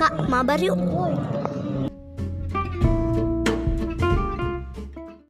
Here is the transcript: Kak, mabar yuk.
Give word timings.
Kak, 0.00 0.16
mabar 0.32 0.56
yuk. 0.56 0.80